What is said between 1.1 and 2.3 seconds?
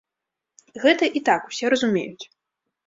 і так усе разумеюць.